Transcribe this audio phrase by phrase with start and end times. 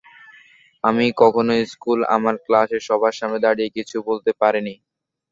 [0.83, 4.73] আমি কখনো স্কুলে আমার ক্লাসে সবার সামনে দাঁড়িয়ে কিছু বলতে পারিনি।